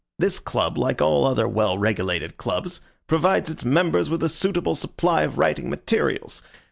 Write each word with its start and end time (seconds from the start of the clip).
This 0.17 0.39
club, 0.39 0.79
like 0.79 0.99
all 0.99 1.25
other 1.25 1.47
well 1.47 1.77
regulated 1.77 2.35
clubs, 2.35 2.81
provides 3.05 3.51
its 3.51 3.63
members 3.63 4.09
with 4.09 4.23
a 4.23 4.29
suitable 4.29 4.73
supply 4.73 5.21
of 5.21 5.37
writing 5.37 5.69
materials. 5.69 6.41